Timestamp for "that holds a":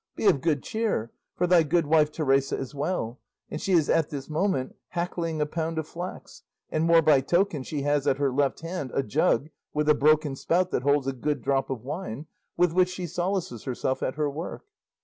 10.71-11.13